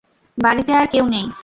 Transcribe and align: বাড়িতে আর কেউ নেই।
বাড়িতে 0.37 0.71
আর 0.73 0.85
কেউ 0.91 1.05
নেই। 1.07 1.25